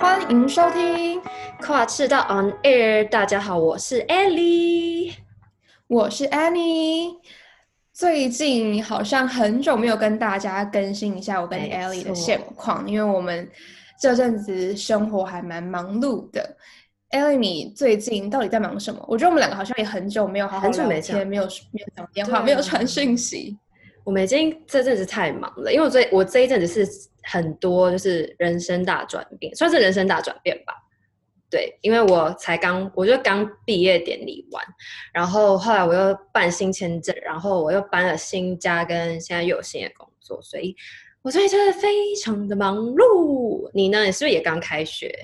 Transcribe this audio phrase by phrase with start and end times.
[0.00, 1.20] 欢迎收听
[1.60, 3.06] 跨赤道 On Air。
[3.10, 5.12] 大家好，我是 Ellie，
[5.88, 7.18] 我是 Annie。
[7.92, 13.46] 最近好像很久没有跟大家更新一下我跟 Ellie 的现况，因为我们
[14.00, 16.56] 这阵子生活还蛮忙碌的。
[17.10, 19.04] Ellie，你最近到底在忙什么？
[19.06, 23.54] 我觉得我们两个好像也很久没有好好聊天，没有没有讲电话，没有传讯息。
[24.10, 30.74] 我们已经这阵子太忙了，因为我这我这一阵子是很多就是人生大转变，算是人生大转变吧。
[31.48, 34.64] 对，因为我才刚，我就刚毕业典礼完，
[35.12, 40.74] 然后后来我又办新签证，然后我又搬了新家，跟现在又有新的工作，所以
[41.22, 43.70] 我最近真的非常的忙碌。
[43.72, 44.02] 你呢？
[44.02, 45.16] 你是不是也刚开学？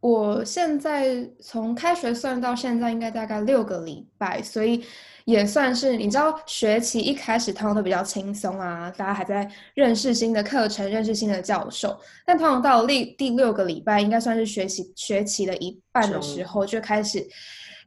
[0.00, 4.84] 我现在从开学算到现在，应该大概六个礼拜，所以
[5.24, 11.98] 也算是你知道，学期一开始通常都比较轻松啊，大家还在认识新的课程、认识新的教授。
[12.24, 17.26] 但通常到了第第六个礼拜，应该算是学习学期的一半的时候，就开始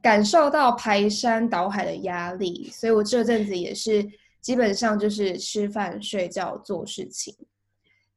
[0.01, 2.69] 感受到排山倒海的压力。
[2.73, 4.05] 所以我这阵子也是
[4.41, 7.33] 基本上就是吃饭、睡觉、做事情，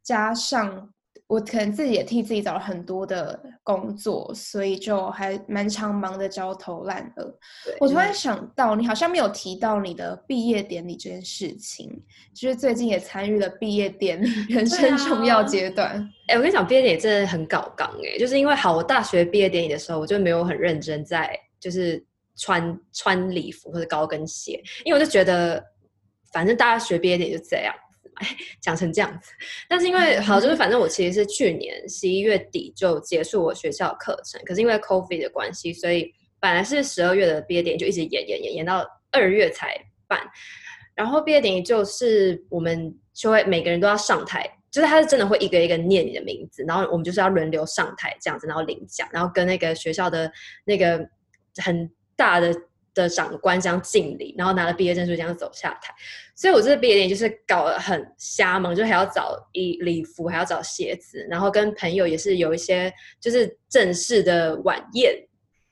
[0.02, 0.88] 加上。
[1.32, 7.34] 我可能自己也替自己找了很多的工作，所以就还蛮常忙得焦头烂额。
[7.80, 11.90] 我突然想到，你好像没有提到你的毕业典礼这件事情，
[12.34, 15.92] 就是最近也参与了毕业典礼，人生重要阶段。
[16.26, 22.04] 哎、啊欸，我跟你讲，毕业典礼真的很搞刚哎，就是因为好，我大学毕业典礼的时候，我就没有很认真在就是
[22.36, 25.64] 穿穿礼服或者高跟鞋，因为我就觉得
[26.30, 27.74] 反正大家学毕业典礼就这样。
[28.60, 29.32] 讲成这样子，
[29.68, 40.20] 但是因为好，就是反正我其实是去年十一月底就结束我学校课程，可是因为 COVID 的关系，所以本来是十二月的毕业典礼就一直延延延延到二月才办。
[40.94, 50.30] 然后毕业典礼就是我们就会每个人都要上台，就是他是真的会一个一个念你的名字，然后我们就是要轮流上台这样子，然后领奖，然后跟那个学校的
[50.64, 51.08] 那个
[51.56, 52.54] 很大的。
[52.94, 55.94] 的长官这样敬礼，然后拿了毕业证书这样走下台，
[56.34, 65.14] 所以我这个毕业典礼就是搞得很瞎忙，就还要找衣礼服，还要找鞋子，然后跟朋友也是有一些就是正式的晚宴，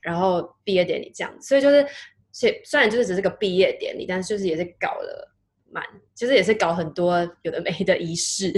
[0.00, 1.86] 然后毕业典礼这样，所以就是
[2.32, 5.30] 虽虽然就是只是个毕业典礼，但是就是也是搞了
[5.70, 8.50] 蛮，就是也是搞很多有的没的仪式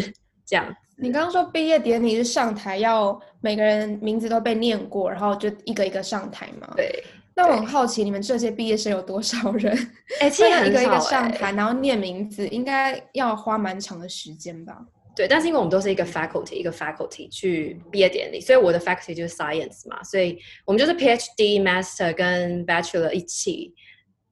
[0.46, 0.72] 这样。
[0.96, 6.72] 你刚刚说毕业典礼是上台要每个人名字都被念过，然后就一个一个上台吗？
[6.76, 7.02] 对。
[7.42, 9.76] 那我很好奇，你们这些毕业生有多少人？
[10.20, 14.78] 哎、欸，其实一个一个上台，然后念名字，应该要花蛮长的时间吧？
[15.16, 23.74] 对，但是因为我们都是一个 faculty，一个 faculty 去毕业典礼，所以我的 faculty 就是 science 嘛，所以我们就是 PhD、Master 跟 Bachelor 一起。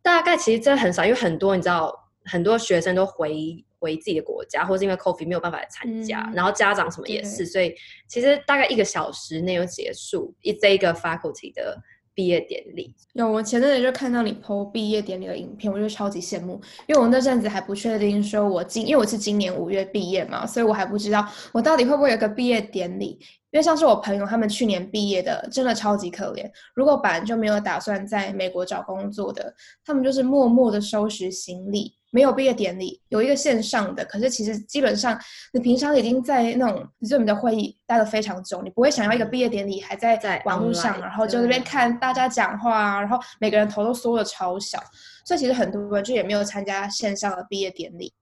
[0.02, 1.92] 大概其实真的很少，因为很多你知道，
[2.26, 7.74] 很多学生都回回自己的国家，或是因为 coffee 没有办法来参加、嗯，然后家长什么也是，所以
[8.08, 11.76] 其实大概一个小时内就结束一这一个 faculty 的。
[12.14, 23.18] 毕业典礼有，我前阵子就看到你 PO 毕业典礼的影片，我就超级羡慕，因为我那阵子还不确定说我今，因为我是今年五月毕业嘛，所以我还不知道我到底会不会有个毕业典礼。
[23.52, 26.48] 因为像是我朋友他们去年毕业的，真的超级可怜。
[26.72, 29.52] 如果本来就没有打算在美国找工作的，
[29.84, 31.94] 他们就是默默的收拾行李。
[32.10, 35.18] 没有毕业典礼，有一个线上的，可是其实基本上
[35.52, 44.82] 你平常已经在那种 Zoom 的会议待了非常久，你不会想要一个毕业典礼还在在网络上，然后就那边看大家讲话，然后每个人头都缩的超小，
[45.24, 48.12] 所以其实很多人就也没有参加线上的毕业典礼，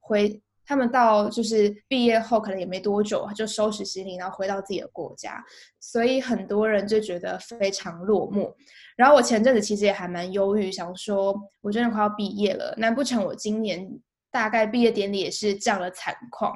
[0.00, 5.42] 回他们到就是毕业后可能也没多久就收拾行李，然后回到自己的国家，
[5.80, 8.52] 所以很多人就觉得非常落寞。
[8.98, 13.88] 然后我前阵子其实也还蛮忧郁，想说我真的快要毕业了，难不成我今年
[14.32, 16.52] 大概毕业典礼也是这样的惨况？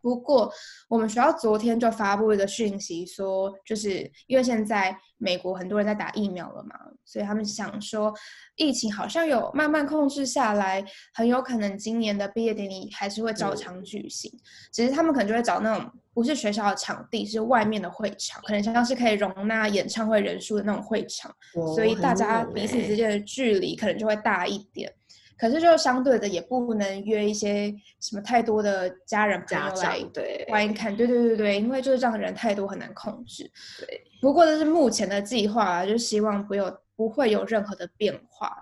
[0.00, 0.52] 不过
[0.88, 8.12] 我们学校昨天就发布一个讯息说，就是因为现在美国很多人在打疫苗了嘛，所以他们想说
[8.56, 14.32] 疫情好像有慢慢控制下来，很有可能今年的毕业典礼还是会照常举行，
[14.72, 15.90] 只是他们可能就会找那种。
[16.14, 21.32] 不是学校的场地，是外面的会场，可能像是可以容纳演唱会人数的那种会场，
[21.76, 24.92] 所以大家彼此之间的距离可能就会大一点。
[25.38, 30.00] 可是就相对的，也不能约一些什么太多的家人朋友来
[30.48, 33.50] 观看，对对对对，因为就是这样的人太多，很难控制。
[33.78, 38.56] 对，不过这是目前的计划，就希望不有不会有任何的变化。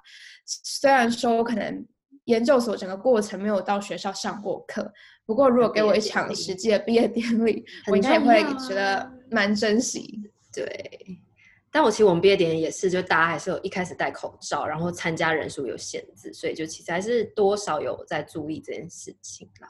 [0.45, 1.85] 虽然说可能
[2.27, 4.93] 研究所整个过程没有到学校上过课。
[5.25, 10.21] 不过，如果给我一场实际的毕业典礼，我应该会觉得蛮珍惜。
[10.55, 11.19] 对，
[11.77, 19.69] 但我其实我们毕业典礼也是，就大家还是有一开始戴口罩，然后参加人数有限制，所以就其实还是多少有在注意这件事情啦。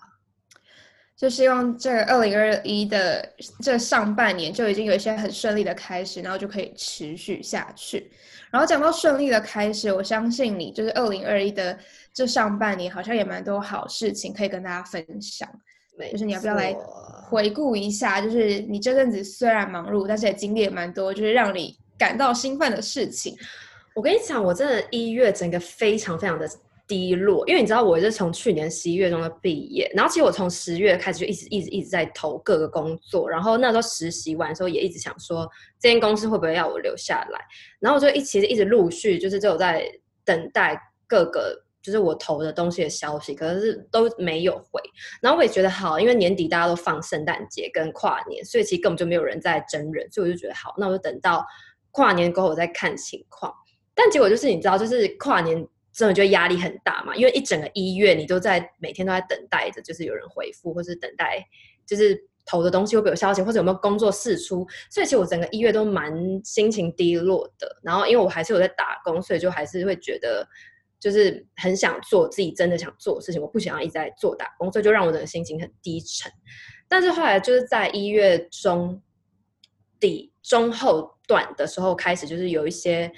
[1.16, 3.28] 就希望这二零二一的
[3.60, 8.08] 这上半年就已经有一些很顺利的开始，然后就可以持续下去。
[8.52, 11.76] 然后讲到顺利的开始，我相信你就是二零二一的
[12.14, 15.48] 这上半年好像也蛮多好事情可以跟大家分享。
[16.12, 16.72] 就是你要不要来
[17.28, 18.20] 回顾一下？
[18.20, 23.36] 就是你这阵子虽然忙碌，但是也经历了蛮多，就是让你感到兴奋的事情。
[23.94, 26.48] 我跟你讲，我真的一月整个非常非常的。
[26.88, 35.50] 低落，因为你知道我是从去年十一月中的毕业，然后其实我从十月开始就一直一直一直在投各个工作，然后那时候实习完的时候也一直想说
[35.80, 37.40] 这间公司会不会要我留下来，
[37.80, 39.84] 然后我就一其实一直陆续就是就有在
[40.24, 44.80] 等待各个就是我投的东西的消息，可是都没有回，
[45.20, 51.44] 然后我也觉得好，因为年底大家都放圣诞节跟跨年，所以其实根本就没有人在征人，所以我就觉得好，那我就等到
[51.96, 53.50] 跨年过后再看情况，
[53.94, 55.66] 但结果就是你知道就是跨年。
[55.98, 61.42] 真的就压力很大嘛，因为一整个一月你都在每天都在等待着，就是有人回复，或是等待
[61.86, 64.56] 就是投的东西会不会有消息，或者有没有工作释出。
[64.90, 66.12] 所以其实我整个一月都蛮
[66.44, 67.66] 心情低落的。
[67.82, 70.46] 然后因为我还是有在打工，所以就还是会觉得
[71.00, 76.30] 就是很想做自己真的想做的事情，我不想要一直在做打工，所以就让我的心情很低沉。
[76.88, 79.00] 但是后来就是在一月中
[79.98, 83.10] 底中后段的时候开始，就是有一些。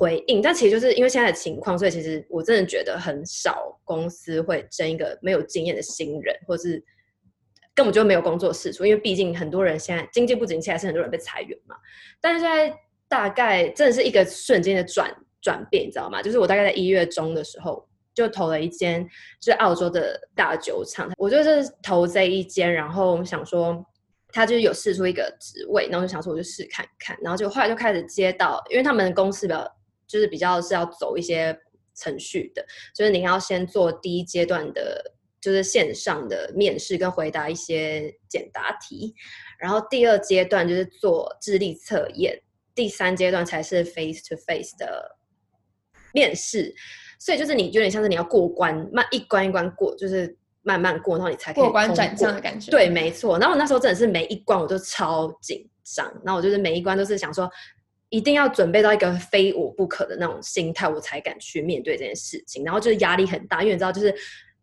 [0.00, 6.80] 回应，但其实就是因为现在的情况，所以其实我真的觉得很少公司会争一个没有经验的新人，或是
[7.74, 8.86] 根本就没有工作释出。
[8.86, 11.74] 因为毕竟很多人现在经济不景气，还是很多人被裁员嘛。
[12.20, 12.72] 但是现在
[13.08, 15.12] 大概真的是一个瞬间的转
[15.42, 16.22] 转变，你知道吗？
[16.22, 17.84] 就是我大概在一月中的时候
[18.14, 19.04] 就投了一间
[19.40, 23.84] 就是澳洲的大酒厂，我就是投这一间，然后想说
[24.32, 29.74] 他就是有试出一个职位，然后就想说我就试看看，然后就后来就开始接到，因为他们公司比较。
[30.08, 31.54] 就是比较是要走一些
[31.94, 35.04] 程序的，就是你要先做第一阶段的，
[35.38, 39.14] 就是线上的面试跟回答一些简答题，
[39.58, 42.40] 然后第二阶段就是做智力测验，
[42.74, 45.18] 第三阶段才是 face to face 的
[46.14, 46.74] 面试。
[47.18, 50.37] 所以就是你有点像是你要过关，慢一关一关过，就是
[50.68, 52.70] 慢慢过，然后你才可以过关斩将的感觉。
[52.70, 53.38] 对，没错。
[53.38, 57.50] 然后我那时候真的是每一关我都超紧张，然后我就是每一关都是想说。
[58.10, 62.64] 一定要准备到一个非我不可的那种心态，我才敢去面对这件事情。
[62.64, 64.08] 然后就是压力很大，因为你知道，就是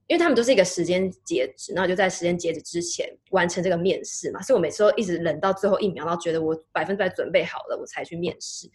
[0.07, 4.41] 因为他们都是一个时间截止，然后就在时间截止之前完成这个面试嘛。
[4.41, 8.67] 所以我每次都一直忍到最后一秒，然后觉得我百分之百准备好了，我才去面试。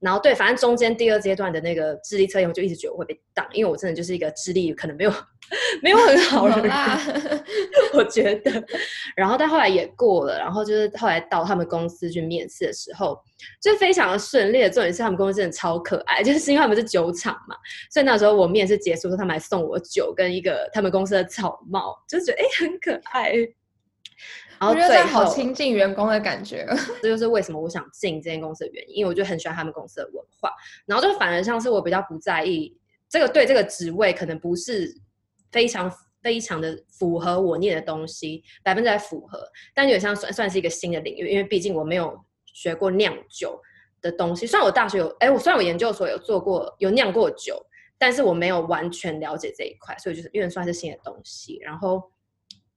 [0.00, 5.12] 然后对，反正中间第二阶段的那个智力测验，我就一直觉得我会被挡，因为我真的就是一个智力可能没有
[5.82, 6.72] 没有很好的人，
[7.94, 8.62] 我觉得。
[9.16, 13.18] 然后但后来也过了，然后就是后来到他们公司去面试的时候，
[13.62, 14.68] 就非常的顺利的。
[14.68, 17.56] 重点是他们公司真的超可爱， 就是因为他们是酒厂嘛，
[17.90, 23.32] 所以那时候我面试结束的时候，他们还送我酒跟一个他们公司的草帽，就觉得哎很可爱。
[24.58, 26.66] 然后我觉得好亲近员工的感觉，
[27.02, 30.50] 这就是为什么我想进这间公司的原因，因为我就很喜欢他们公司的文化。
[30.86, 32.74] 然后就反而像是我比较不在意
[33.08, 34.90] 这个对这个职位可能不是
[35.52, 35.92] 非常
[36.22, 43.60] 非常的符合我念的东西，百分之百符合，但也像算算是一个新的领域，因为毕竟我没有学过酿酒
[44.00, 44.46] 的东西。
[44.46, 47.62] 虽然我大学有，哎，我虽然我研究所有做过有酿过酒，
[47.98, 52.10] 但是我没有完全了解这一块，所以就是因为算是新的东西，然后。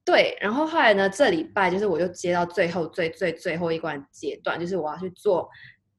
[0.02, 1.08] 对，然后后来呢？
[1.08, 5.48] 这礼拜就是我就接到最后最最最后一关阶段，就是我要去做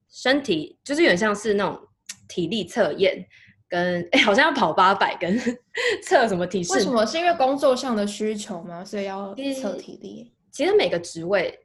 [0.09, 1.79] 身体，就是有点像是那种
[2.27, 3.23] 体力测验，
[3.69, 5.39] 跟哎好像要跑八百，跟
[6.03, 6.73] 测什么体式？
[6.73, 7.05] 为什么？
[7.05, 8.83] 是因为工作上的需求吗？
[8.83, 10.33] 所以要测体力？
[10.51, 11.57] 其实每个职位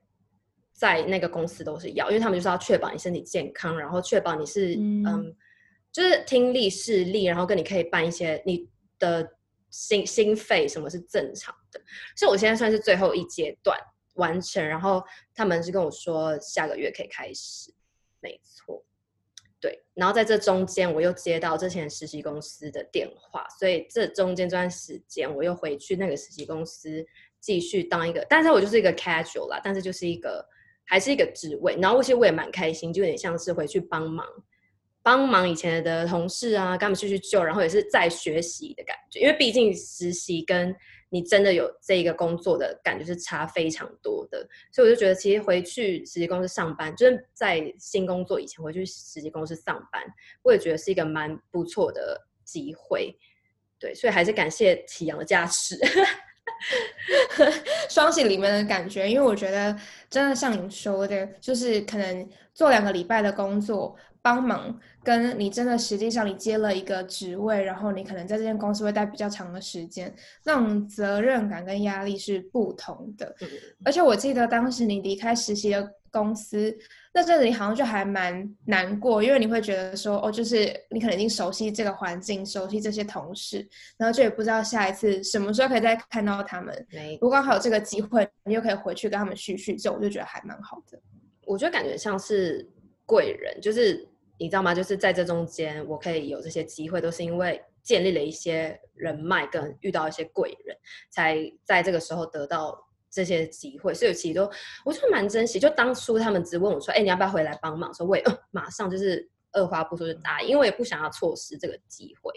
[0.72, 5.37] 在那个公司都是要，因为他们就是要确保你身体健康，然后确保你是嗯，嗯，
[5.90, 8.68] 就是听力、视力，然后跟你可以办一些你
[8.99, 9.32] 的。
[9.76, 11.78] 心心肺什么是正常的，
[12.16, 13.78] 所以我现在算是最后一阶段
[14.14, 15.04] 完成，然后
[15.35, 17.71] 他们是跟我说下个月可以开始，
[18.21, 18.83] 没错，
[19.61, 27.04] 对，然后在这中间我又接到之前实习公司的电话，所以这中间这段时间我又回去那个实习公司
[27.38, 30.42] 继续当一个，但是我就是一个 casual 啦，但是就是一个
[30.87, 34.26] 还是一个职位，然后其实我也蛮开心，就有点像是回去帮忙。
[35.06, 40.75] 帮忙以前的同事啊，跟他们去去救，然后也是在学习的感觉，因为毕竟实习跟
[41.10, 50.02] 你真的有这一个工作的感觉是差非常多的，所以我就觉得其实回去实习公司上班，就是在新工作以前回去实习公司上班，
[50.42, 53.16] 我也觉得是一个蛮不错的机会，
[53.78, 55.78] 对，所以还是感谢启阳的加持。
[57.90, 59.76] 双喜临门的感觉，因为我觉得
[60.08, 63.94] 真的像你说的，就是可能做两个礼拜的工作。
[64.26, 73.33] 帮忙，跟你真的实际上你接了一个职位，然后你可能在这间公司会待比较长的时间，那种责任感跟压力是不同的。
[73.40, 73.49] 嗯、
[73.85, 76.76] 而且我记得当时你离开实习的公司，
[77.14, 83.64] 那阵子你好像就还蛮难过，因为你会觉得说，哦，就是你可能已经熟悉这个环境，熟悉这些同事，
[83.97, 86.75] 然后就也不知道下一次什么时候可以再看到他们。
[87.21, 90.99] 如果刚好有这个机会，你又可以回去跟他们叙叙旧，我就觉得还蛮好的。
[91.45, 92.68] 我觉得感觉像是
[93.06, 94.04] 贵人，就是。
[94.38, 94.75] 你知道吗？
[94.75, 100.76] 就是在这中间，我可以有这些机会，都是因为建立了一些人脉，跟遇到一些贵人，
[101.11, 102.78] 才在这个时候得到
[103.11, 103.95] 这些机会。
[103.95, 104.50] 所以其实都，
[104.85, 105.59] 我就蛮珍惜。
[105.59, 112.33] 就当初他们只问我说：“哎，你要不要回来帮忙？”说我也，马上就是二话不说就答应，因为我也不想要错失这个机会。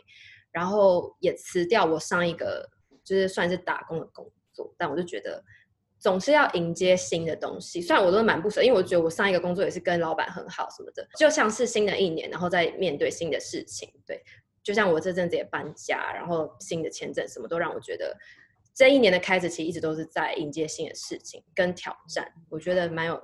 [0.52, 2.68] 然后也辞掉我上一个
[3.04, 5.44] 就是算是打工的工作，但我就觉得。
[6.00, 14.24] 总是要迎接新的东西，虽然我都蛮不舍，因为我觉得我上一个工作也是跟老板很好什么的，就像是新的一年，然后再面对新的事情，对，
[14.64, 18.18] 就像我这阵子也搬家，然后新的签证什么都让我觉得
[18.74, 23.22] 这一年的开始其实一直都是在迎接新的事情跟挑战，我觉得蛮有，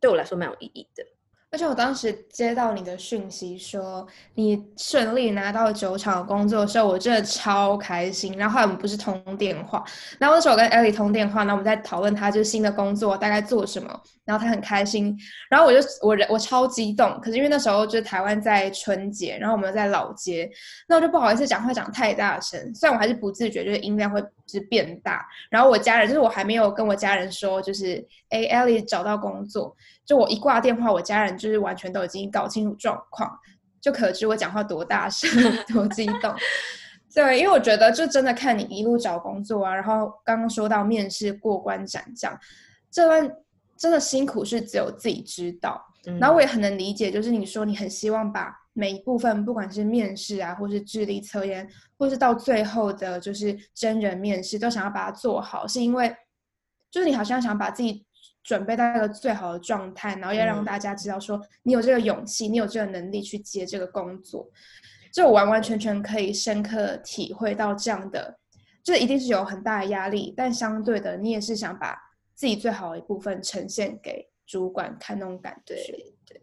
[0.00, 1.04] 对我来说蛮有意义的。
[1.52, 8.36] 而且我当时接到你的讯息说你顺利拿到酒厂的工作的时候，我真的超开心。
[8.38, 9.84] 然后后来我们不是通电话，
[10.18, 15.18] 然后那时候我跟 Ellie 通电话，那我们在讨论她就是新的工作大概做什么，然后他很开心，
[15.50, 17.18] 然后我就我我超激动。
[17.20, 20.48] 可是因为那时候就是台湾在春节，然后我们在老街，
[20.86, 25.26] 那我就不好意思讲话讲太大声，虽然我还是不自觉就是音量会就是变大。
[25.50, 29.76] 然后我家人就是我还没有跟我家人说，就是哎 Ellie 找到工作。
[30.06, 33.28] 就我一挂电话，我家人就是完全都已经搞清楚状况，
[33.80, 35.28] 就可知我讲话多大声、
[35.72, 36.32] 多激动。
[37.12, 42.38] 对，因为我觉得就真的看你一路找工作啊，然后刚刚说到面试过关斩将，
[42.88, 43.28] 这段
[43.80, 45.84] 真的辛苦是只有自己知道。
[46.06, 46.16] 嗯。
[46.20, 51.68] 然后我也很能理解，就是你说你很希望把每一部分，不管是面试啊，或是智力测验，
[51.98, 56.14] 或是到最后的就是真人面试，都想要把它做好，是因为
[56.90, 58.06] 就是你好像想把自己。
[58.42, 64.48] 准备到一个最好的状态，然后要让大家知道说你有这个勇气，你有这个能力去接这个工作，
[65.12, 68.38] 就我完完全全可以深刻体会到这样的，
[68.82, 71.94] 这一定是有很大的压力，但相对的，你也是想把
[72.40, 75.74] 自己最好的一部分呈现给主管看那种感觉。
[76.26, 76.42] 对。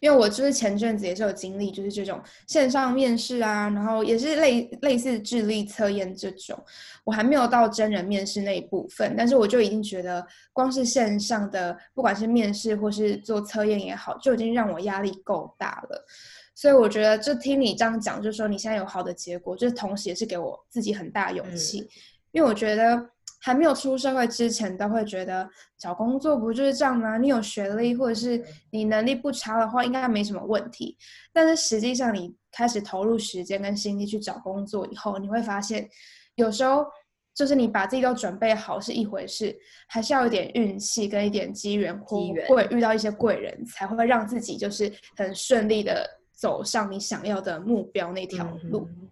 [0.00, 6.62] 因为我就是前阵子也是有经历，就是这种线上面试啊，然后也是类类似智力测验这种，
[7.02, 16.06] 我还没有到真人面试那一部分，但是我就已经觉得，光是线上的，不管是面试或是做测验也好，就已经让我压力够大了。
[16.54, 21.88] 所以我觉得，就听你这样讲，就是说你现在有好的结果，就是同时也是给我自己很大勇气，嗯、
[22.32, 23.10] 因为我觉得。
[23.40, 27.16] 还没有出社会之前，都会觉得找工作不就是这样吗？
[27.16, 30.96] 你有学历或者是你能力不差的话，应该没什么问题。
[31.32, 35.88] 但是实际上，你开始投入时间跟心力去找工作以后，你会发现，
[36.34, 36.84] 有时候
[37.34, 39.56] 就是你把自己都准备好是一回事，
[39.88, 48.86] 还是要有一点运气跟一点机缘，机缘或会遇到一些贵人才会让自己就是很顺利的走上你想要的目标那条路。
[48.90, 49.08] 嗯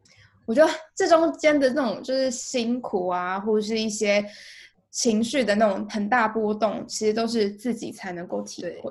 [0.48, 4.24] 我觉得这中间的那种就是辛苦啊，或者是一些
[4.90, 8.90] 情绪的那种很大波动，其实都是自己才能够体会。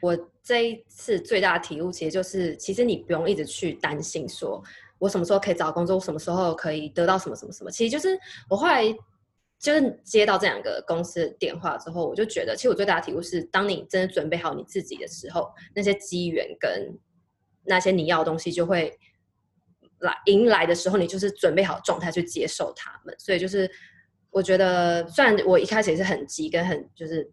[0.00, 4.62] 我这一次最大的体悟，其实就是，其实你不用一直去担心，说
[5.00, 7.70] 我什么时候可以找工作，我什么时候可以得到什么什么什么。
[7.72, 8.16] 其实就是
[8.48, 8.84] 我后来
[9.58, 16.96] 就是接到这两个公司的电话之后，我就觉得，其实我最大的体悟是，当你真的准备好你自己的时候，那些机缘跟
[17.64, 18.96] 那些你要的东西就会。
[20.02, 23.70] 来迎来的时候，你就是准备好状态去接受他们，所以就是
[24.30, 27.30] 我觉得，虽然我一开始也是很急跟很就是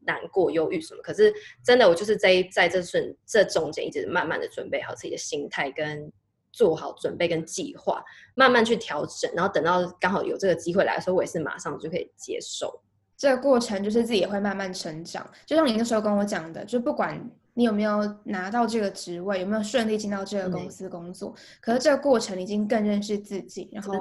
[0.00, 6.10] 难过、忧郁什么，可是真的我就是在在这瞬这中间一直慢慢的准备好自己的心态，跟
[6.50, 8.02] 做好准备跟计划，
[8.34, 12.82] 慢慢去调整，然后等到刚好有这个机会来的时候，我也是马上就可以接受。
[13.16, 17.30] 这个过程就是自己也会慢慢成长，就像你那时候跟我讲的，就不管。
[17.58, 19.40] 你有没有拿到这个职位？
[19.40, 21.34] 有没有顺利进到这个公司工作？
[21.36, 23.92] 嗯、可是这个过程已经更认识自己，然后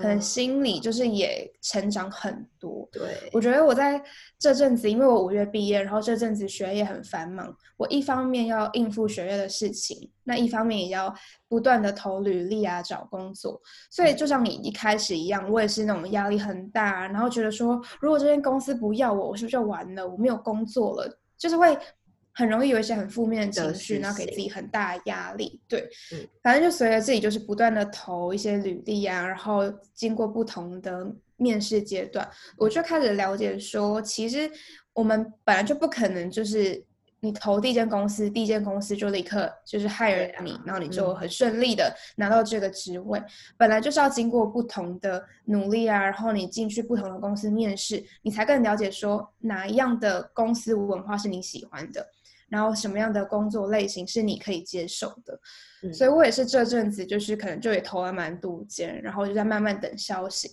[0.00, 2.88] 可能心里就是也成长很多。
[2.90, 4.02] 对，我觉得我在
[4.38, 11.14] 这阵子，因为我五月毕业，然后这阵子学业很繁忙，我一方面要应付学业的事情，那一方面也要
[11.48, 13.60] 不断的投履历啊，找工作。
[13.90, 20.08] 所以就像你一开始一样，我也是那种压力很大，然后觉得说，如果这间公司不要我，我是不是就完了？
[20.08, 21.76] 我没有工作了，就是会。
[22.34, 25.60] 很容易有一些很负面的情绪，然后给自己很大的压力。
[25.68, 29.62] 对，嗯，反正就随着自己就是不断的投一些履历啊，然后
[29.94, 34.50] 经过不同的面试阶段，我就开始了解说，其实
[34.92, 36.82] 我们本来就不可能就是
[37.20, 43.18] 你投第一间公司，第一间公司就立刻就是 hire 你，啊、然后你就很顺利的拿到这个职位。
[43.18, 43.24] 嗯、
[43.56, 52.04] 本来就是要经过不同的努力啊，然后你进去不同的公司面试，你才更了解说哪一样的公司文化是你喜欢的，
[52.52, 55.40] 然后什么样的工作类型是你可以接受的。
[55.82, 60.50] 嗯、所以我也是这阵子就是可能就也投了蛮多间，然后就在慢慢等消息，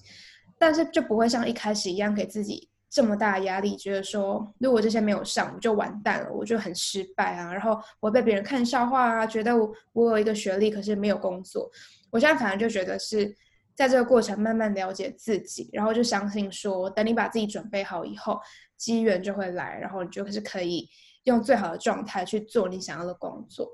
[0.58, 2.70] 但是就不会像一开始一样给自己。
[2.91, 11.70] 这么大的压力，觉得说如果这些没有上，我就完蛋了，我就很失败啊，然后我被别人看笑话啊，觉得我我有一个学历，可是没有工作。
[12.10, 13.32] 我现在反而就觉得是
[13.75, 18.39] 在这个过程慢慢了解自己，然后就相信说，等你把自己准备好以后，
[18.75, 20.89] 机缘就会来，然后你就是可以
[21.29, 23.69] 用最好的状态去做你想要的工作。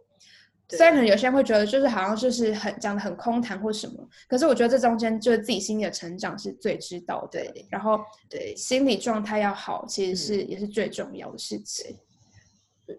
[0.69, 7.39] 虽然可能有些人会觉得，就是好像就是很讲的很空谈或什么，可是我觉得这中间就是自己心里的成长是最知道的。
[7.39, 11.95] 对，然后对心理状态要好，其实是、嗯、也是最重要的事情。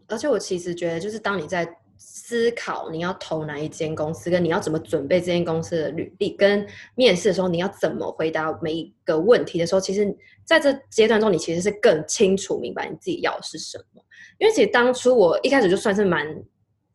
[0.06, 14.02] 而且我其实觉得，就是当你在思考你要投哪一间公司，跟你要怎么准备这间公司的履历跟面试的时候，你要怎么回答每一个问题的时候，其实在这阶段中，你其实是更清楚明白你自己要的是什么。
[14.38, 16.26] 因为其实当初我一开始就算是蛮。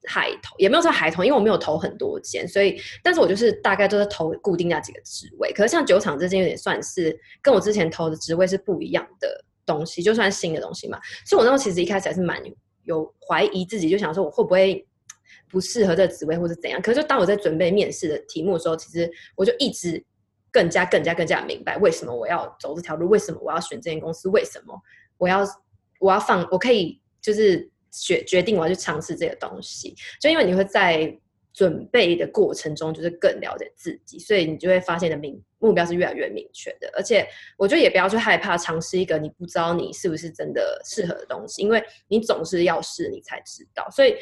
[0.07, 5.53] 海投也没有说海投，因为我没有投很多间，所以，但是我就是大概都是投固定那几个职位。
[5.53, 10.99] 可是像酒厂这间有点算是跟我之前投的职位是不一样的东西，就算新的东西嘛。
[11.23, 12.41] 所以我那时候其实一开始还是蛮
[12.85, 14.83] 有怀疑自己，就想说我会不会
[15.51, 16.81] 不适合这职位，或者怎样。
[16.81, 20.03] 可是就当我在准备面试的题目的时候，其实我就一直
[20.51, 24.73] 更加、更加、更加明白为什么我要走这条路，为什么我要选这间公司，为什么
[25.17, 25.45] 我要
[25.99, 27.69] 我要放，我可以就是。
[27.93, 31.13] 决决定我要去尝试这个东西，就因为你会在
[31.51, 36.89] 准备的过程中，就是更了解自己，所以你就会发现的明目标是越来越明确的。
[36.93, 37.27] 而且
[37.57, 43.85] 我觉得也不要去害怕尝试一个你不知道你是不是真的适合的东西，因为你总是要试你才知道。
[43.91, 44.15] 所以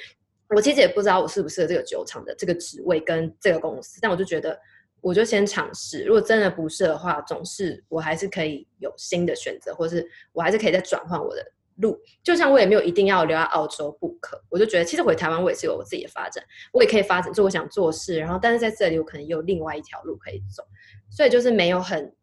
[0.55, 4.59] 我其实也不知道我适不适合这个酒厂的这个职位跟这个公司，但我就觉得
[5.01, 11.45] 我就先尝试，如果真的不适的话，总是我还是可以有新的选择，或是我还是可以再转换我的。
[11.81, 20.61] 路就像我也没有一定要留在澳洲不可，我就觉得其实回台湾我也是有我自己的发展，我也可以发展做我想做事，然后但是在这里我可能有另外一条路可以走，
[21.09, 22.13] 所以就是没有很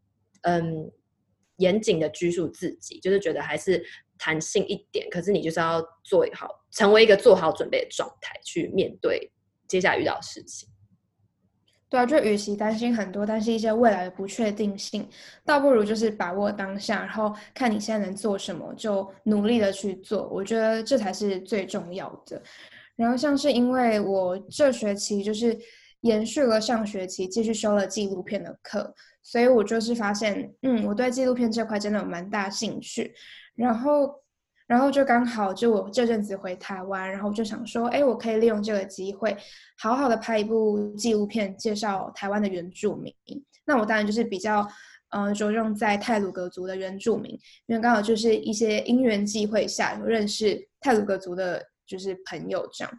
[0.42, 0.92] 嗯
[1.56, 3.82] 严谨的拘束自己，就是觉得还是
[4.18, 9.30] 弹性一点，可是你就是要做好，成为一个做好准备的状态去面对
[9.68, 10.68] 接下来遇到的事情。
[11.88, 15.08] 对啊，就与其担心很多，担心一些未来的不确定性，
[15.44, 20.28] 倒不如就是把握当下，然后看你现在能做什么，就努力的去做。
[20.28, 22.42] 我觉得这才是最重要的。
[22.96, 25.56] 然后像是因为我这学期就是
[26.00, 33.14] 延续了上学期，继续修了纪录片的课，所以我就是发现，嗯，我对纪录片这块真的有蛮大兴趣。
[33.56, 34.14] 然后。
[34.68, 39.36] 然后就刚好就我这阵子回台湾，然后就想说，哎，我可以利用这个机会，
[39.78, 43.14] 好好的拍一部纪录片，介绍台湾的原住民。
[43.64, 44.68] 那我当然就是比较，
[45.10, 47.30] 嗯、呃，着重在泰鲁格族的原住民，
[47.66, 52.92] 因为刚好就是一些因缘际会下有认识泰鲁格族的，就是朋友这样。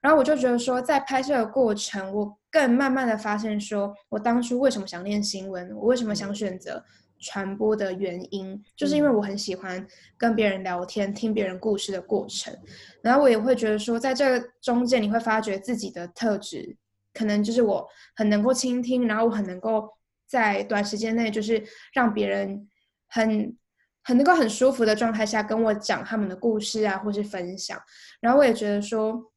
[0.00, 6.84] 然后我就觉得说，在拍摄的过程，我更慢慢的发现说，我当初为什么想念新闻，我为什么想选择。
[7.22, 9.86] 传播的原因，就是因为我很喜欢
[10.18, 12.52] 跟别人聊天、听别人故事的过程，
[13.00, 16.76] 然后我也会觉得说，在这个中间，你会发觉自己的特质，
[17.14, 19.88] 可能就是我很能够倾听，然后我很能够
[20.26, 22.68] 在短时间内，就是让别人
[23.08, 23.56] 很
[24.02, 27.80] 很能够很舒服的状态下跟我讲他们的故事啊，或是分享，
[28.20, 29.32] 然后我也觉得说，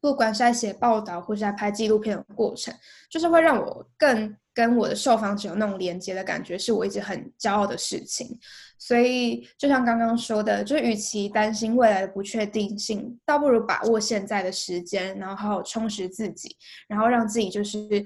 [0.00, 2.74] 不管是在写报道或是在拍纪录片的过程，
[3.08, 4.36] 就是会让我更。
[4.58, 8.36] 跟我的受访者有那种连接的感觉，是我一直很骄傲的事情。
[8.76, 16.56] 所以，就像刚刚说的，就与其担心未来的不确定性，倒不如把握现在的时间，然后好好充实自己，
[16.88, 18.04] 然后让自己就是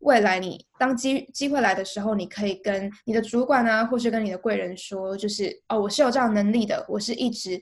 [0.00, 7.58] 未来你当机机会来的时候，你可以跟你的主管啊，或是跟你的贵人说，就是哦，我是有这样能力的，我是一直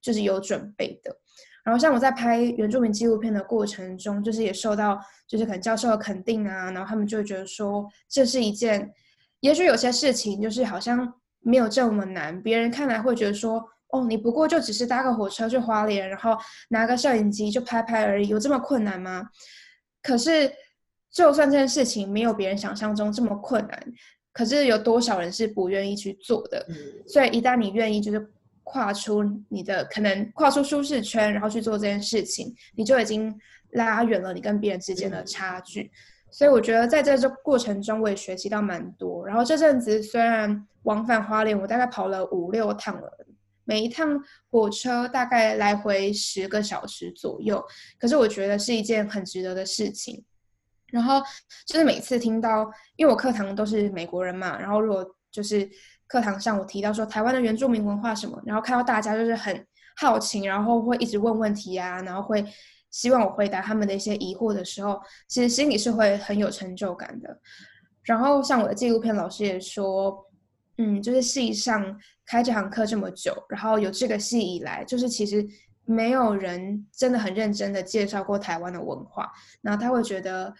[0.00, 1.16] 就是有准备的。
[1.68, 8.90] 然后像我在拍原住民纪录片的过程中，就是也受到就是可能教授的肯定啊，然后他们就会觉得说，这是一件，
[9.40, 16.34] 也许有些事情就是好像没有这么难，别人看来会觉得说，哦，你不过就只是搭个火车去花莲，然后
[16.70, 19.28] 拿个摄影机就拍拍而已，有这么困难吗？
[20.02, 20.50] 可是
[21.12, 23.92] 就算这件事情没有别人想象中这么困难，
[24.32, 26.66] 可是有多少人是不愿意去做的？
[27.06, 28.32] 所以一旦你愿意，就是。
[28.70, 33.34] 跨出你的可能，跨出舒适圈，然后去做这件事情，你就已经
[33.70, 35.84] 拉远了你跟别人之间的差距。
[35.84, 35.90] 嗯、
[36.30, 39.26] 所以我觉得在这这过程中，我也学习到蛮多。
[39.26, 43.10] 然后这阵子虽然往返花莲，我大概跑了五六趟了，
[43.64, 47.64] 每一趟火车大概来回十个小时左右。
[47.98, 50.22] 可是我觉得是一件很值得的事情。
[50.92, 51.22] 然后
[51.66, 55.68] 就是每次听到，因为我课堂都是美国人嘛，然后如果就是
[56.08, 59.64] 课堂上我提到说台湾的原住民文化什么，然后看到大家就是很
[59.96, 62.44] 好奇，然后会一直问问题啊，然后会
[62.90, 67.38] 希望我回答他们的一些疑惑的时候，其实心里是会很有成就感的。
[68.02, 70.26] 然后像我的纪录片老师也说，
[70.78, 71.94] 嗯，就是系上
[72.24, 75.46] 开这堂课这么久，然后有这个系以来，就是其实
[75.84, 80.54] 没有人真的很认真的介绍过台湾的文化，然后他会觉得，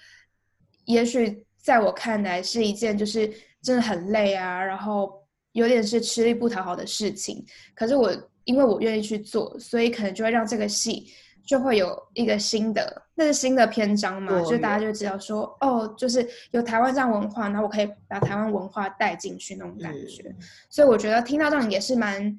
[0.85, 3.33] 也许在我看来是一件就是
[3.63, 8.11] 真的很累啊，然后有点是吃力不讨好的事情，可是我
[8.45, 11.09] 因为我愿意去做，所以可能就会让这个戏。
[11.49, 20.25] 就会有一个新的，那是新的篇章嘛，就大家就知道说，哦，就是有台湾这样文化，然后我可以把台湾文化带进去那种感觉。
[20.29, 20.37] 嗯、
[20.69, 22.39] 所以我觉得听到这样也是蛮，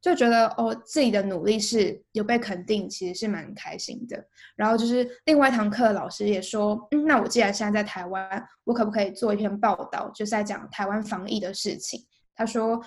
[0.00, 4.24] 就觉得哦，自己的努力是有被肯定，其实是蛮开心的。
[4.54, 12.00] 然后就是另外一堂课老师也说，嗯，那我既然现在在台湾，我可不可以做一篇报道，就是在讲台湾防疫的事情？
[12.34, 12.82] 他说。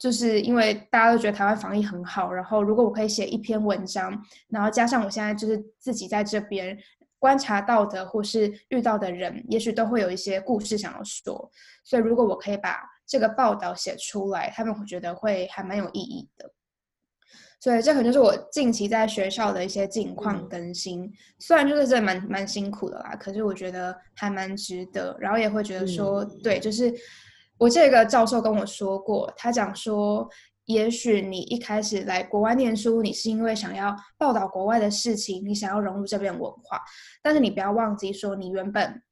[0.00, 6.78] 就是因为大家都觉得台湾防疫很好，然后如果我可以写一篇文章，然后加上我现在就是自己在这边
[7.18, 11.50] 观察到的或是遇到的人，也许都会有一些故事想要说。
[11.82, 12.78] 所以如果我可以把
[13.08, 16.48] 这个报道写出来，他们会觉得会还蛮有意义的。
[17.58, 25.16] 所以这可能就是我近期在学校的一些近况更新，嗯、虽然就是真的蛮蛮辛苦的啦，可是我觉得还蛮值得。
[25.18, 26.94] 然后也会觉得说，嗯、对，就是。
[27.58, 30.28] 我这个教授跟我说过，他讲说，
[30.66, 36.80] 也许你一开始来国外念书，你是因为想要报道国外的事情，你想要融入这边文化，
[37.22, 39.02] 但是你不要忘记说，你原本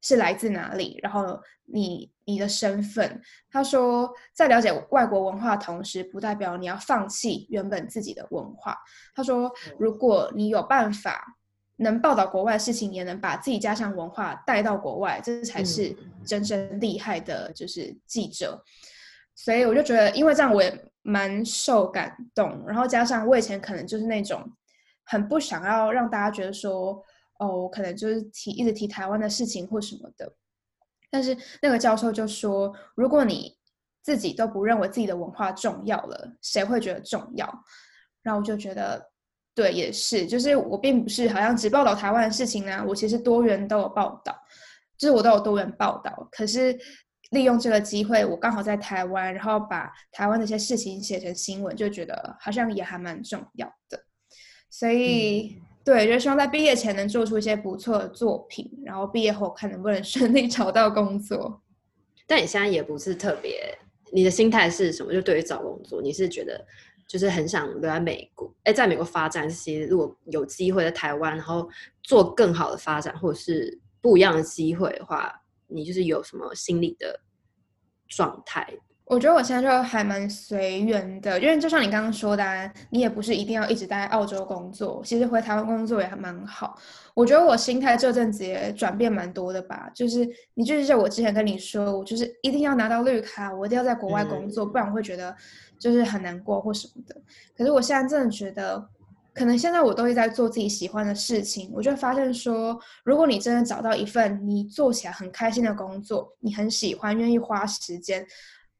[0.00, 3.20] 是来自哪里，然后你你的身份。
[3.50, 8.76] 他说，在了解外国文化的同时，不代表你要放弃原本自己的文化。
[9.14, 11.36] 他说，如果你有办法。
[11.82, 18.54] 能报道国外的事情，也能把自己家乡文化带到国外，这才是真正厉害的，就是记者。
[18.54, 18.64] 嗯、
[19.34, 22.62] 所以我就觉得，因为这样我也蛮受感动。
[22.66, 24.46] 然后加上我以前可能就是那种
[25.04, 27.02] 很不想要让大家觉得说，
[27.38, 30.30] 哦，我可能就是提一直提台湾的事情或什么的。
[31.10, 33.56] 但是那个教授就说，如果你
[34.02, 37.46] 自己都不认为自己的文化重要了，谁会觉得重要？
[38.22, 39.09] 然后我就觉得。
[39.60, 44.34] 对，也是，就是我并不是好像只报道台湾的事情呢，我其实多元都有报道，
[44.96, 46.26] 就是我都有多元报道。
[46.32, 46.74] 可是
[47.32, 54.02] 利用这个机会，我刚好在台湾，然后把台湾的一些事情写成新闻，就觉得好像也还蛮重要的。
[54.70, 61.60] 所以，嗯、对，就希望在毕业前能做出一些不错的作品，然后毕业后看能不能顺利找到工作。
[62.26, 63.76] 但你现在也不是特别，
[64.10, 65.12] 你的心态是什么？
[65.12, 66.64] 就对于找工作，你是觉得？
[67.10, 69.50] 就是很想留在美国，哎，在美国发展。
[69.50, 71.68] 其实如果有机会在台湾，然后
[72.04, 77.20] 做更好的发展，或者是不一样的机会的话，你就是有什么心理的
[78.06, 78.78] 状态？
[79.10, 86.78] 我觉得我现在就还蛮随缘的，因为就像你刚刚说的啊，你也不是一定要一直待在澳洲工作，其实回台湾工作也还蛮好。
[87.12, 95.34] 我觉得我心态这阵子也转变蛮多的吧，就是你就是我之前跟你说，我就是一定要拿到绿卡，我一定要在国外工作，嗯、不然我会觉得
[95.76, 97.16] 就是很难过或什么的。
[97.58, 98.88] 可是我现在真的觉得，
[99.34, 108.24] 可能现在我都是在做自己喜欢的事情，我就发现说，如果你真的找到一份你做起来很开心的工作，你很喜欢，愿意花时间。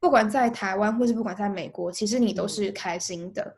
[0.01, 3.55] 不管在台湾或是不管在美国，其实你都是开心的。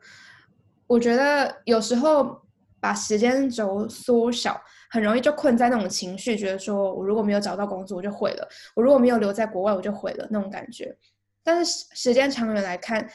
[0.86, 2.38] 我觉得有时候
[2.78, 10.94] 把时间轴缩小，很容易就困在那种情绪，觉得说我如果没有找到工作，我就毁了；我如果没有留在国外，我就毁了那种感觉。
[11.42, 13.08] 但是时间长远来看，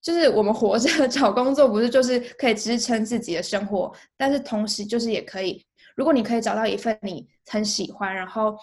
[0.00, 5.62] 就是我们活着 找工作，不是就是可以支撑自己的生活，但是同时就是也可以，
[5.94, 8.56] 如果你可以找到一份你很喜欢，然后。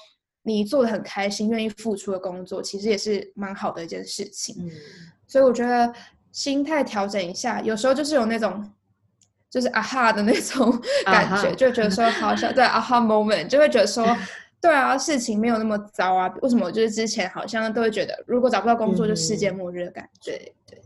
[0.43, 4.55] 你做的很开心、愿意付出的工作，其实也是蛮好的一件事情。
[4.59, 4.71] 嗯，
[5.27, 5.93] 所以我觉得
[6.31, 8.67] 心态调整一下，有时候就是有那种
[9.49, 10.71] 就是啊哈的那种
[11.05, 14.05] 感觉，就觉得说好像 对啊哈 moment，就会觉得说
[14.61, 16.33] 对啊，事情没有那么糟啊。
[16.41, 16.71] 为什么？
[16.71, 20.31] 就是之前好像都会觉得，如果找不到工作就世界末日的感觉。
[20.31, 20.81] 嗯、对对，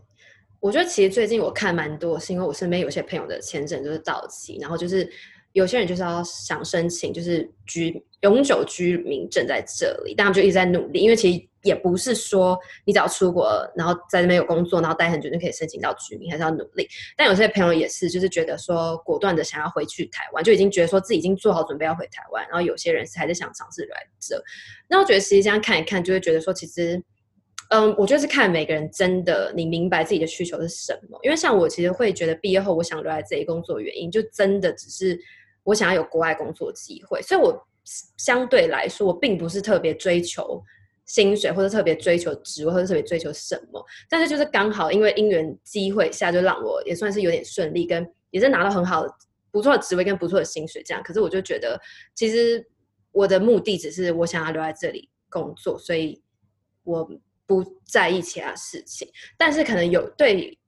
[0.60, 5.08] 我觉得其实最近我看蛮多，是因为我身边有些朋友的签证就是到期，然后就是。
[5.54, 16.88] 有些人就是要想申请，就是居永久居民证在这里，但他们就一直在努力，因为其实也不是说你只要出国，然后在那边有工作，然后待很久就可以申请到居民，还是要努力。
[17.16, 24.42] 但有些朋友也是，就是觉得说果断的想要回去台湾，就已经觉得说自己已经做好准备要回台湾，然后有些人是还是想尝试来这。
[24.88, 27.00] 那我觉得实际上看一看，就会觉得说其实
[27.70, 31.18] 嗯，我觉得是看每个人真的你明白自己的需求是什么。
[31.22, 35.18] 因为像我其实会觉得毕业后我想留在这里工作原因，就真的只是
[35.64, 37.20] 我想要有国外工作机会。
[37.22, 37.66] 所以我
[38.16, 40.62] 相对来说，我并不是特别追求
[41.04, 43.84] 薪水，或者特别追求职位，或者特别追求什么。
[44.08, 49.12] 但是就是刚好因为因缘机会下，就让我也算是有点顺利，跟也是拿到很好的
[49.50, 51.02] 不错的职位跟不错的薪水这样。
[51.02, 51.80] 可是我就觉得，
[52.14, 52.64] 其实
[53.10, 56.22] 我的目的只是我想要留在这里工作，所以
[56.84, 57.10] 我。
[57.46, 60.58] 不在意其他事情，但是可能有对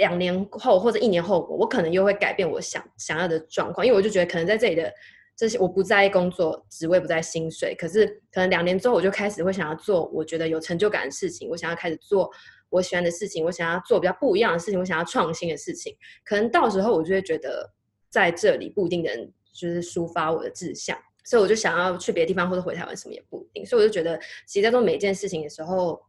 [0.00, 4.90] 两年后或者一年后，我可能又会改变我想想要的状况，因为我就觉得可能在这里的
[5.36, 12.30] 这些我不在意工作职位，不在薪水，可是可能两年之后我就开始会想要做我觉得有成就感的事情，我想要开始做
[12.70, 17.70] 我喜欢的事情，我想要做比较不一样的事情，我想要创新的事情，可能到时候我就会觉得
[18.08, 26.00] 在这里不一定能就是抒发我的志向，所以我就想要去别的地方或者回台湾什么也不一定，所以我就觉得其实在做每一件事情的时候。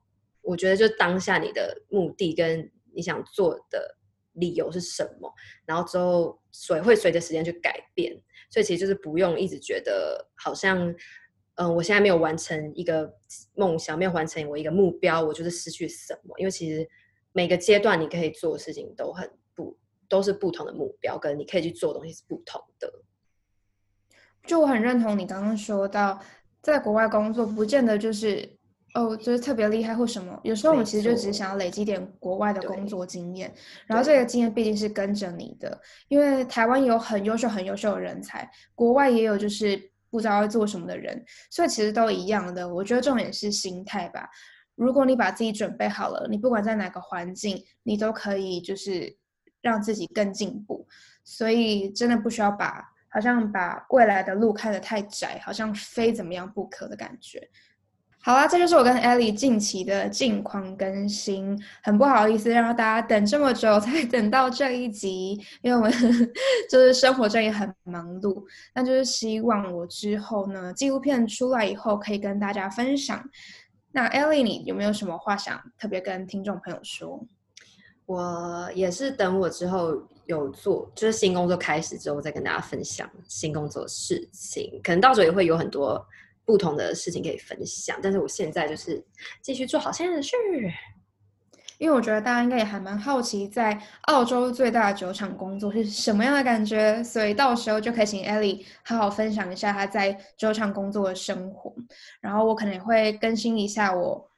[0.44, 3.98] 我觉得就当下你的目的跟你想做的
[4.34, 5.34] 理由是什么，
[5.66, 8.14] 然后之后随会随着时间去改变，
[8.50, 10.94] 所以其实就是不用一直觉得好像，
[11.56, 13.14] 嗯、我现在没有完成一个
[13.56, 16.34] 梦想，没有完成我一个目标，我就是失去什么。
[16.40, 16.88] 因为其实
[17.34, 19.78] 每个阶段你可以做的事情都很不，
[20.08, 22.92] 都是不同的目标，跟你可以去做的东西是不同的。
[24.46, 26.20] 就我很认同你刚刚说到，
[26.62, 28.61] 在国外工作不见得就是。
[28.94, 33.54] 哦，就是特别厉害或什么，有时候我们其实就只是想要累积点国外的工作经验，
[33.86, 42.68] 然后这个经验毕竟是跟着你的，因为台湾有很优秀、很优秀的人才，国外也有就是不知道要做什么的人，所以其实都一样的。
[42.68, 44.30] 我觉得重点是心态吧。
[44.76, 49.16] 如果你把自己准备好了，你不管在哪个环境，你都可以就是
[49.62, 50.86] 让自己更进步。
[51.24, 57.48] 所以真的不需要把好像把未来的路看得太窄，好像非怎么样不可的感觉。
[58.24, 61.60] 好啦，这就是我跟 Ellie 近期的近况更新。
[61.82, 65.32] 很不好意思让大家等这么久才 等到这一集，
[65.64, 65.92] 因为我们
[66.70, 68.44] 就是生活中也很忙碌。
[68.76, 73.28] 那就是希望我之后呢，纪录片出来以后可以跟大家分享。
[73.92, 77.20] 那 Ellie，你有没有什么话想特别跟听众朋友说？
[78.06, 84.80] 我也是等我之后有做，就是新工作开始之后再跟大家分享新工作事情。
[84.84, 86.06] 可能到时候也会有很多。
[86.46, 89.04] 不同的事情可以分享，但是我现在就是
[89.42, 90.36] 继续做好现在的事，
[91.78, 101.74] 因为我觉得大家应该也还蛮好奇，在澳洲最大的酒厂工作是什么样的感觉，所以到时候就可以请 Ellie 好好分享一下她在酒厂工作的生活，
[102.20, 104.30] 然后我可能也会更新一下我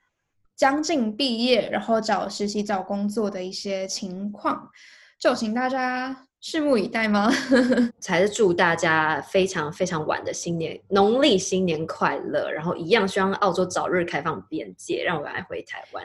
[0.56, 4.70] 将近毕业，然后找实习找工作的一些情况，
[5.18, 6.28] 就请大家。
[6.44, 7.32] 拭目以待吗？
[8.02, 12.52] 才是祝大家非常非常晚的新年，农历新年快乐！
[12.52, 16.04] 然后一样希望澳洲早日开放边界，让我来回台湾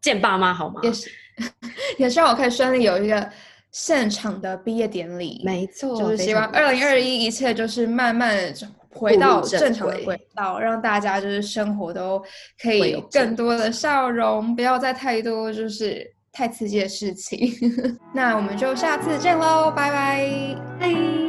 [0.00, 0.80] 见爸妈，好吗？
[0.84, 1.10] 也是，
[1.98, 3.28] 也希望我可以顺利有一个
[3.72, 5.42] 现场的毕业典礼。
[5.44, 8.54] 没错，就是希望二零二一一切就是慢慢
[8.90, 12.22] 回到正常的轨道，让大家就是生活都
[12.62, 16.14] 可以有更多的笑容，不要再太多就是。
[16.34, 17.52] 太刺激的事情，
[18.12, 21.23] 那我们就下次见喽，拜拜。